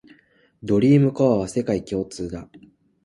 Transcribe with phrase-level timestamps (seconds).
[0.63, 2.49] ドリームコアは世界共通だ